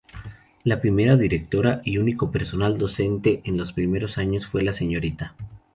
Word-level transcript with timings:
La 0.63 0.81
primera 0.81 1.15
Directora 1.15 1.81
y 1.85 1.99
único 1.99 2.31
personal 2.31 2.79
docente 2.79 3.41
en 3.43 3.55
los 3.55 3.71
primeros 3.71 4.17
años 4.17 4.47
fue 4.47 4.63
la 4.63 4.73
Srta. 4.73 5.35